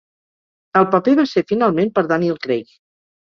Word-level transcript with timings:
El 0.79 0.87
paper 0.95 1.13
va 1.19 1.25
ser 1.33 1.43
finalment 1.53 1.93
per 1.99 2.05
Daniel 2.13 2.39
Craig. 2.47 2.73